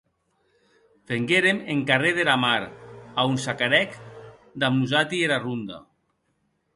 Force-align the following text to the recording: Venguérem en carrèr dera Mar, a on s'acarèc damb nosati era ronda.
Venguérem 1.09 1.59
en 1.73 1.79
carrèr 1.89 2.13
dera 2.19 2.37
Mar, 2.45 2.63
a 3.23 3.27
on 3.33 3.37
s'acarèc 3.43 3.93
damb 4.65 4.81
nosati 4.81 5.21
era 5.29 5.39
ronda. 5.45 5.79